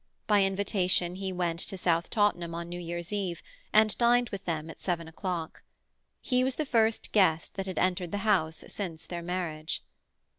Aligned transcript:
By 0.25 0.41
invitation 0.43 1.13
he 1.13 1.31
went 1.31 1.59
to 1.59 1.77
South 1.77 2.09
Tottenham 2.09 2.55
on 2.55 2.67
New 2.67 2.79
Year's 2.79 3.13
Eve, 3.13 3.43
and 3.71 3.95
dined 3.99 4.29
with 4.29 4.45
them 4.45 4.67
at 4.71 4.81
seven 4.81 5.07
o'clock. 5.07 5.61
He 6.21 6.43
was 6.43 6.55
the 6.55 6.65
first 6.65 7.11
guest 7.11 7.53
that 7.53 7.67
had 7.67 7.77
entered 7.77 8.11
the 8.11 8.17
house 8.25 8.63
since 8.67 9.05
their 9.05 9.21
marriage. 9.21 9.83